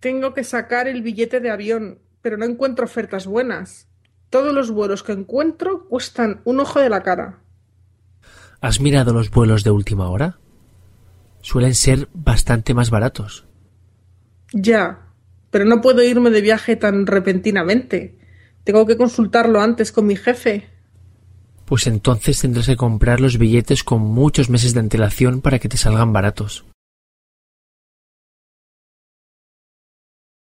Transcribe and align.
Tengo 0.00 0.32
que 0.32 0.44
sacar 0.44 0.86
el 0.86 1.02
billete 1.02 1.40
de 1.40 1.50
avión, 1.50 1.98
pero 2.22 2.36
no 2.36 2.44
encuentro 2.44 2.84
ofertas 2.84 3.26
buenas. 3.26 3.88
Todos 4.30 4.52
los 4.54 4.70
vuelos 4.70 5.02
que 5.02 5.12
encuentro 5.12 5.86
cuestan 5.88 6.40
un 6.44 6.60
ojo 6.60 6.80
de 6.80 6.90
la 6.90 7.02
cara. 7.02 7.40
¿Has 8.60 8.80
mirado 8.80 9.12
los 9.12 9.30
vuelos 9.30 9.64
de 9.64 9.70
última 9.70 10.08
hora? 10.08 10.38
Suelen 11.40 11.74
ser 11.74 12.08
bastante 12.12 12.74
más 12.74 12.90
baratos. 12.90 13.46
Ya, 14.52 15.08
pero 15.50 15.64
no 15.64 15.80
puedo 15.80 16.02
irme 16.02 16.30
de 16.30 16.40
viaje 16.40 16.76
tan 16.76 17.06
repentinamente. 17.06 18.18
Tengo 18.64 18.86
que 18.86 18.96
consultarlo 18.96 19.60
antes 19.60 19.92
con 19.92 20.06
mi 20.06 20.16
jefe. 20.16 20.68
Pues 21.64 21.86
entonces 21.86 22.40
tendrás 22.40 22.66
que 22.66 22.76
comprar 22.76 23.20
los 23.20 23.38
billetes 23.38 23.84
con 23.84 24.02
muchos 24.02 24.50
meses 24.50 24.74
de 24.74 24.80
antelación 24.80 25.40
para 25.40 25.58
que 25.58 25.68
te 25.68 25.76
salgan 25.76 26.12
baratos. 26.12 26.64